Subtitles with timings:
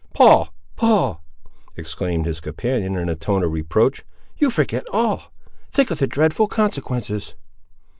[0.15, 0.51] "Paul!
[0.77, 1.23] Paul!"
[1.77, 4.03] exclaimed his companion in a tone of reproach,
[4.35, 5.31] "you forget all!
[5.69, 7.35] Think of the dreadful consequences!"